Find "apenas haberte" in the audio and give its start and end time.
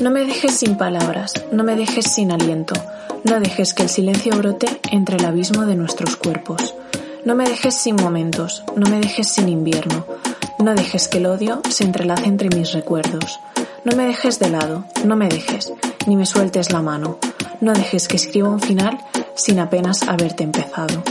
19.58-20.44